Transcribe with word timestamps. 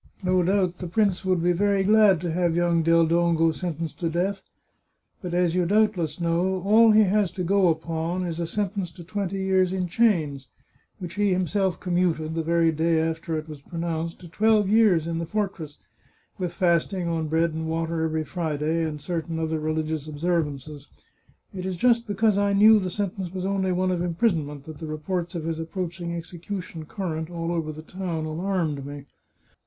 "No 0.23 0.41
doubt 0.41 0.77
the 0.79 0.87
prince 0.87 1.23
would 1.23 1.43
be 1.43 1.51
very 1.51 1.83
glad 1.83 2.19
to 2.21 2.31
have 2.31 2.55
young 2.55 2.81
Del 2.81 3.05
Dongo 3.05 3.51
sentenced 3.51 3.99
to 3.99 4.09
death. 4.09 4.41
But, 5.21 5.35
as 5.35 5.53
you 5.53 5.67
doubtless 5.67 6.19
know, 6.19 6.59
317 6.63 6.65
The 6.65 6.65
Chartreuse 6.65 6.65
of 6.65 6.67
Parma 6.71 6.81
all 6.81 6.91
he 6.91 7.19
has 7.19 7.31
to 7.33 7.43
go 7.43 7.67
upon 7.67 8.27
is 8.27 8.39
a 8.39 8.47
sentence 8.47 8.91
to 8.93 9.03
twenty 9.03 9.43
years 9.43 9.71
in 9.71 9.85
chains, 9.87 10.47
which 10.97 11.13
he 11.13 11.31
himself 11.31 11.79
commuted, 11.79 12.33
the 12.33 12.41
very 12.41 12.71
day 12.71 12.99
after 12.99 13.37
it 13.37 13.47
was 13.47 13.61
pro 13.61 13.77
nounced, 13.77 14.17
to 14.17 14.27
twelve 14.27 14.67
years 14.67 15.05
in 15.05 15.19
the 15.19 15.27
fortress, 15.27 15.77
with 16.39 16.51
fasting 16.51 17.07
on 17.07 17.27
bread 17.27 17.53
and 17.53 17.67
water 17.69 18.01
every 18.01 18.23
Friday, 18.23 18.81
and 18.83 19.03
certain 19.03 19.37
other 19.37 19.59
religious 19.59 20.07
observances."" 20.07 20.87
It 21.53 21.63
is 21.67 21.77
just 21.77 22.07
because 22.07 22.39
I 22.39 22.53
knew 22.53 22.79
the 22.79 22.89
sentence 22.89 23.31
was 23.31 23.45
only 23.45 23.71
one 23.71 23.91
of 23.91 24.01
imprisonment 24.01 24.63
that 24.63 24.79
the 24.79 24.87
reports 24.87 25.35
of 25.35 25.43
his 25.45 25.59
approaching 25.59 26.15
execution 26.15 26.85
current 26.85 27.29
all 27.29 27.51
over 27.51 27.71
the 27.71 27.83
town 27.83 28.25
alarmed 28.25 28.83
me. 28.83 29.05